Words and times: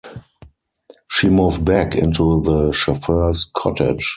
She 1.11 1.29
moved 1.29 1.63
back 1.63 1.93
into 1.93 2.41
the 2.41 2.71
chauffeur's 2.71 3.45
cottage. 3.45 4.09